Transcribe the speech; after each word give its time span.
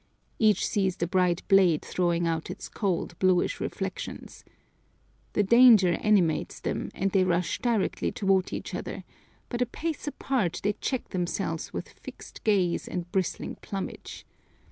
Each 0.39 0.65
sees 0.67 0.95
the 0.97 1.05
bright 1.05 1.47
blade 1.47 1.83
throwing 1.83 2.25
out 2.25 2.49
its 2.49 2.67
cold, 2.69 3.13
bluish 3.19 3.59
reflections. 3.59 4.43
The 5.33 5.43
danger 5.43 5.91
animates 6.01 6.59
them 6.59 6.89
and 6.95 7.11
they 7.11 7.23
rush 7.23 7.59
directly 7.59 8.11
toward 8.11 8.51
each 8.51 8.73
other, 8.73 9.03
but 9.49 9.61
a 9.61 9.67
pace 9.67 10.07
apart 10.07 10.61
they 10.63 10.73
check 10.73 11.09
themselves 11.09 11.71
with 11.71 11.87
fixed 11.87 12.43
gaze 12.43 12.87
and 12.87 13.11
bristling 13.11 13.57
plumage. 13.57 14.25